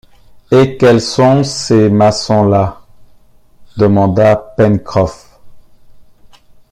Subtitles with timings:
[0.49, 2.81] Et quels sont ces maçons-là?
[3.77, 5.39] demanda Pencroff.